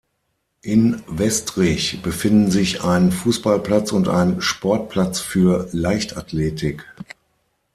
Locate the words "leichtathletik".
5.73-6.83